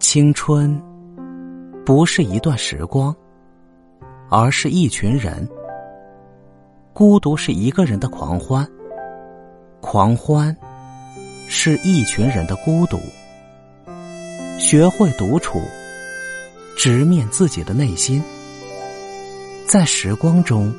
[0.00, 0.80] 青春
[1.84, 3.14] 不是一段时光，
[4.30, 5.46] 而是一群人。
[6.92, 8.66] 孤独是一个人的狂欢，
[9.80, 10.56] 狂欢
[11.48, 12.98] 是一群人的孤独。
[14.58, 15.60] 学会独处，
[16.76, 18.22] 直面自己的内心，
[19.66, 20.72] 在时光中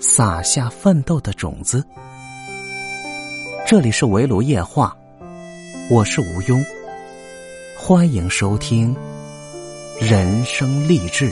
[0.00, 1.84] 撒下奋斗的种子。
[3.66, 4.96] 这里是围炉夜话，
[5.90, 6.64] 我是吴庸。
[7.86, 8.96] 欢迎收听
[10.00, 11.30] 人生励志。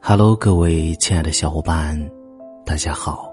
[0.00, 2.10] Hello，各位亲爱的小伙伴，
[2.64, 3.30] 大家好，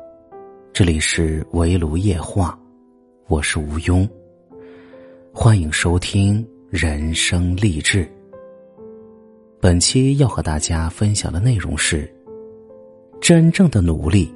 [0.74, 2.60] 这里是围炉夜话，
[3.30, 4.06] 我是吴庸。
[5.34, 8.06] 欢迎收听人生励志。
[9.66, 12.08] 本期要和大家分享的内容是：
[13.20, 14.32] 真正的努力，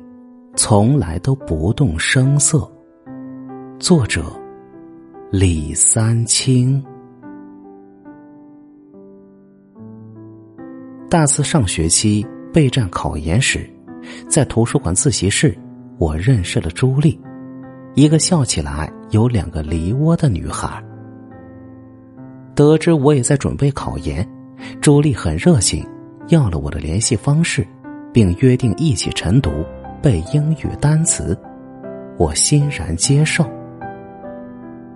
[0.55, 2.67] 从来都不动声色。
[3.77, 4.23] 作者：
[5.29, 6.83] 李三清。
[11.07, 13.69] 大四上学期备战考研时，
[14.27, 15.55] 在图书馆自习室，
[15.99, 17.21] 我认识了朱莉，
[17.93, 20.83] 一个笑起来有两个梨窝的女孩。
[22.55, 24.27] 得知我也在准备考研。
[24.81, 25.85] 朱莉很热情，
[26.29, 27.67] 要了我的联系方式，
[28.13, 29.51] 并约定一起晨读
[30.01, 31.37] 背英语单词，
[32.17, 33.45] 我欣然接受。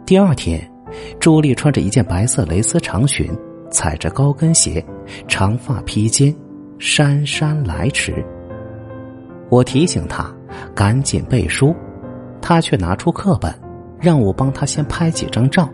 [0.05, 0.61] 第二天，
[1.19, 3.30] 朱莉穿着一件白色蕾丝长裙，
[3.69, 4.83] 踩着高跟鞋，
[5.27, 6.33] 长发披肩，
[6.80, 8.23] 姗姗来迟。
[9.49, 10.33] 我提醒她
[10.73, 11.75] 赶紧背书，
[12.41, 13.53] 她却拿出课本，
[13.99, 15.69] 让我帮她先拍几张照。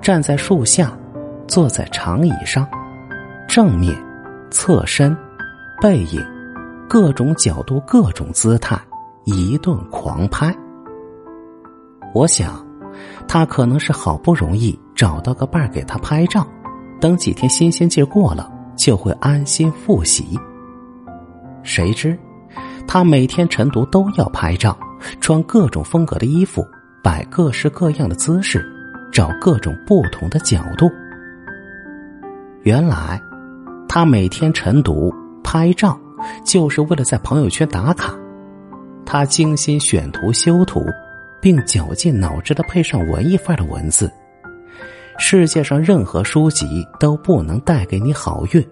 [0.00, 0.96] 站在树下。
[1.48, 2.68] 坐在长椅上，
[3.48, 3.96] 正面、
[4.50, 5.16] 侧身、
[5.80, 6.22] 背影，
[6.86, 8.78] 各种角度、各种姿态，
[9.24, 10.54] 一顿狂拍。
[12.14, 12.62] 我想，
[13.26, 16.46] 他可能是好不容易找到个伴儿给他拍照，
[17.00, 20.38] 等几天新鲜劲过了，就会安心复习。
[21.62, 22.16] 谁知，
[22.86, 24.78] 他每天晨读都要拍照，
[25.18, 26.62] 穿各种风格的衣服，
[27.02, 28.62] 摆各式各样的姿势，
[29.10, 30.90] 找各种不同的角度。
[32.62, 33.20] 原来，
[33.88, 35.14] 他每天晨读、
[35.44, 35.98] 拍照，
[36.44, 38.12] 就是为了在朋友圈打卡。
[39.06, 40.84] 他精心选图、修图，
[41.40, 44.10] 并绞尽脑汁的配上文艺范的文字。
[45.18, 48.62] 世界上任何书籍都不能带给你好运，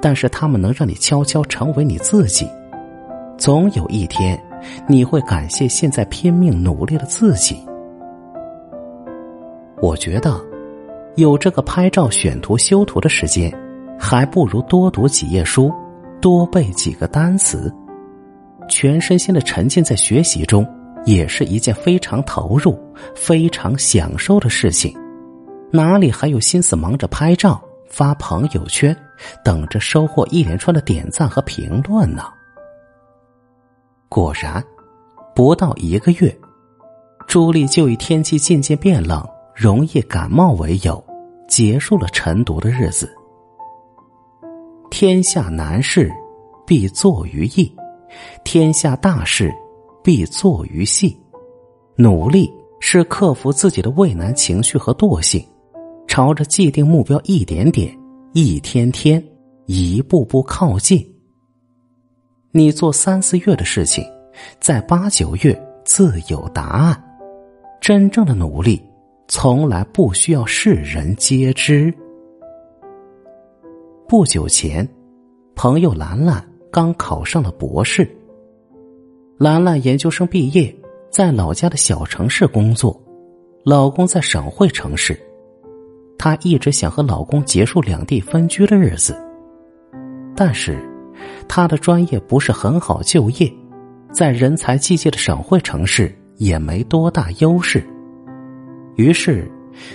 [0.00, 2.46] 但是他们能让你悄悄成为你自己。
[3.38, 4.40] 总有一天，
[4.86, 7.56] 你会感谢现在拼命努力的自己。
[9.80, 10.49] 我觉得。
[11.20, 13.54] 有这个拍照、选图、修图的时间，
[13.98, 15.70] 还不如多读几页书，
[16.18, 17.70] 多背几个单词，
[18.68, 20.66] 全身心的沉浸在学习中，
[21.04, 22.74] 也是一件非常投入、
[23.14, 24.96] 非常享受的事情。
[25.70, 28.96] 哪里还有心思忙着拍照、发朋友圈，
[29.44, 32.24] 等着收获一连串的点赞和评论呢？
[34.08, 34.64] 果然，
[35.34, 36.34] 不到一个月，
[37.26, 39.22] 朱莉就以天气渐渐变冷。
[39.52, 41.04] 容易感冒为由，
[41.50, 43.12] 结束了晨读的日子。
[44.88, 46.10] 天下难事，
[46.64, 47.70] 必作于易；
[48.44, 49.52] 天下大事，
[50.02, 51.14] 必作于细。
[51.96, 55.44] 努力是克服自己的畏难情绪和惰性，
[56.06, 57.94] 朝着既定目标一点点、
[58.32, 59.22] 一天天、
[59.66, 61.04] 一步步靠近。
[62.52, 64.04] 你做三四月的事情，
[64.60, 67.04] 在八九月自有答案。
[67.80, 68.80] 真正的努力。
[69.30, 71.94] 从来不需要世人皆知。
[74.08, 74.86] 不久前，
[75.54, 78.10] 朋友兰兰刚考上了博士。
[79.38, 80.74] 兰兰研究生毕业，
[81.12, 83.00] 在老家的小城市工作，
[83.64, 85.16] 老公在省会城市。
[86.18, 89.16] 她一直想和老公结束两地分居的日子，
[90.34, 90.76] 但是
[91.46, 93.48] 她的专业不是很好就业，
[94.10, 97.80] 在人才济济的省会城市也没多大优势。
[99.00, 99.50] 于是，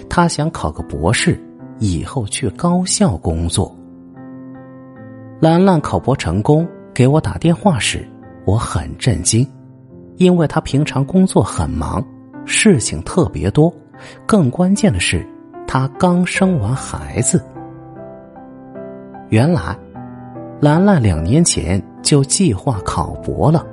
[0.10, 1.40] 他想考个博士，
[1.78, 3.74] 以后去高校工作。
[5.40, 8.04] 兰兰考博成功，给我打电话时，
[8.46, 9.48] 我很震惊，
[10.18, 12.04] 因为他平常工作很忙，
[12.46, 13.72] 事情特别多，
[14.26, 15.24] 更关键的是，
[15.68, 17.40] 他刚生完孩子。
[19.30, 19.78] 原来，
[20.60, 23.64] 兰兰两年前就计划考博了，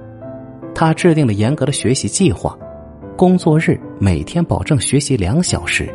[0.75, 2.55] 他制定了严格的学习计划。
[3.23, 5.89] 工作日每天保证学习两小时，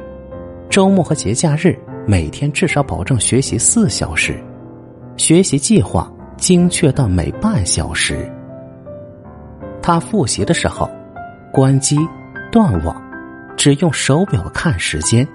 [0.69, 1.77] 周末和节假日
[2.07, 4.41] 每天至少保证学习四小时。
[5.17, 8.31] 学习计划精确到每半小时。
[9.81, 10.89] 他复习的时候，
[11.51, 11.97] 关机
[12.49, 12.95] 断网，
[13.57, 15.27] 只用手表看时间。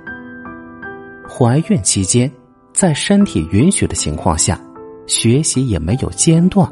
[1.28, 2.32] 怀孕期间，
[2.72, 4.58] 在身体允许的情况下，
[5.06, 6.66] 学习也没有间断。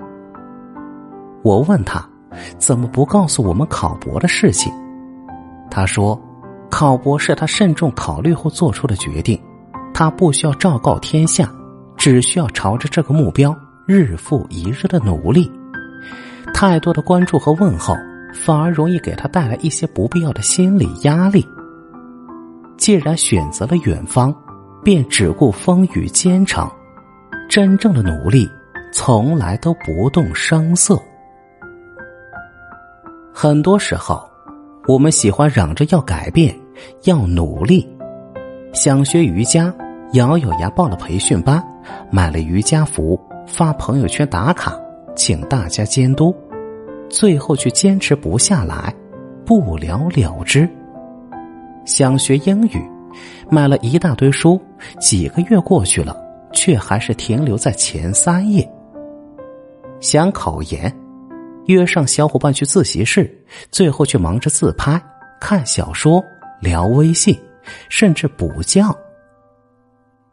[1.42, 2.08] 我问他，
[2.56, 4.72] 怎么不告诉我们考博的事情？
[5.70, 6.20] 他说，
[6.70, 9.40] 考博是他慎重考虑后做出的决定，
[9.94, 11.50] 他不需要昭告天下，
[11.96, 13.56] 只需要朝着这个目标
[13.86, 15.50] 日复一日的努力。
[16.52, 17.94] 太多的关注和问候，
[18.34, 21.46] 反而容易给他带来一些不必要的心理压力。
[22.76, 24.34] 既然选择了远方，
[24.82, 26.68] 便只顾风雨兼程。
[27.48, 28.48] 真正的努力，
[28.92, 30.96] 从来都不动声色。
[33.34, 34.29] 很多时候，
[34.90, 36.52] 我们喜欢嚷着要改变，
[37.04, 37.88] 要努力。
[38.72, 39.72] 想学瑜伽，
[40.14, 41.64] 咬咬牙报了培训班，
[42.10, 43.16] 买了瑜伽服，
[43.46, 44.76] 发朋友圈打卡。
[45.14, 46.34] 请大家监督，
[47.08, 48.92] 最后却坚持不下来，
[49.46, 50.68] 不了了之。
[51.84, 52.82] 想学英语，
[53.48, 54.60] 买了一大堆书，
[54.98, 56.16] 几个月过去了，
[56.52, 58.68] 却还是停留在前三页。
[60.00, 60.92] 想考研，
[61.72, 63.32] 约上小伙伴去自习室，
[63.70, 65.00] 最后却忙着自拍、
[65.40, 66.22] 看小说、
[66.60, 67.38] 聊微信，
[67.88, 68.84] 甚至补觉。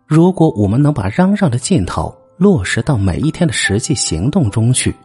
[0.05, 4.95] 如果我们能把嚷嚷的劲头，落实到每一天的实际行动中去，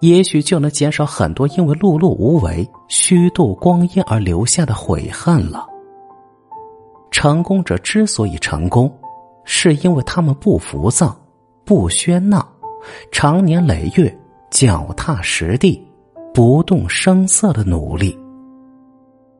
[0.00, 5.66] 也许就能减少很多因为碌碌无为、虚度光阴而留下的悔恨了。
[7.10, 8.92] 成功者之所以成功，
[9.44, 11.18] 是因为他们不浮躁、
[11.64, 12.46] 不喧闹，
[13.10, 14.14] 长年累月
[14.50, 15.82] 脚踏实地、
[16.32, 18.16] 不动声色的努力。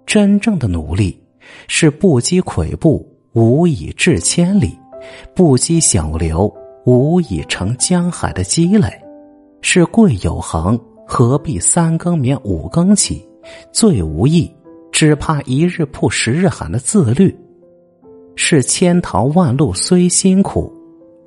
[0.04, 1.20] 真正的努力，
[1.68, 4.78] 是不积跬步，无以至千里；
[5.34, 6.52] 不积小流。
[6.84, 8.88] 无以成江海的积累，
[9.60, 13.28] 是贵有恒，何必三更眠五更起？
[13.72, 14.48] 最无益，
[14.92, 17.36] 只怕一日曝十日寒的自律，
[18.36, 20.72] 是千淘万漉虽辛苦，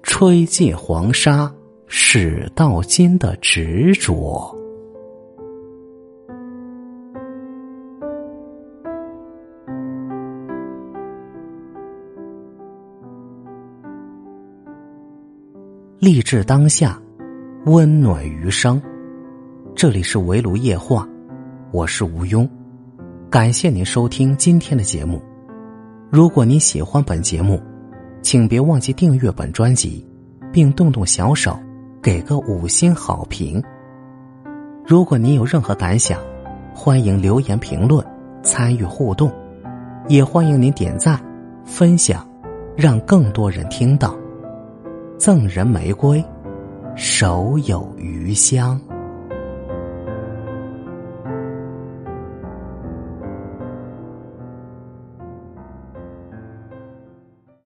[0.02, 1.54] 吹尽黄沙
[1.92, 4.56] 始到金的执着。
[15.98, 17.02] 励志当下，
[17.66, 18.80] 温暖余生。
[19.74, 21.10] 这里是围炉夜话，
[21.72, 22.48] 我是吴庸。
[23.32, 25.20] 感谢您收听今天的节目。
[26.12, 27.60] 如果您喜欢本节目，
[28.22, 30.06] 请别忘记订阅本专辑，
[30.54, 31.60] 并动动小手
[32.02, 33.62] 给个五星好评。
[34.86, 36.20] 如果您有任何感想，
[36.74, 38.06] 欢迎留言评论
[38.42, 39.32] 参与互动，
[40.08, 41.20] 也欢迎您点赞
[41.66, 42.26] 分享，
[42.76, 44.18] 让更多人听到。
[45.18, 46.24] 赠人玫瑰，
[46.96, 48.80] 手有余香。